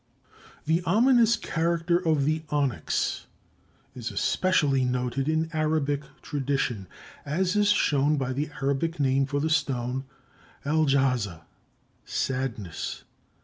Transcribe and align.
The 0.65 0.81
ominous 0.83 1.35
character 1.35 1.95
of 1.99 2.25
the 2.25 2.41
onyx 2.49 3.27
is 3.93 4.09
especially 4.09 4.83
noted 4.83 5.29
in 5.29 5.51
Arabic 5.53 6.01
tradition, 6.23 6.87
as 7.23 7.55
is 7.55 7.69
shown 7.69 8.17
by 8.17 8.33
the 8.33 8.49
Arabic 8.63 8.99
name 8.99 9.27
for 9.27 9.39
the 9.39 9.51
stone, 9.51 10.05
el 10.65 10.87
jaza, 10.87 11.41
"sadness." 12.03 13.03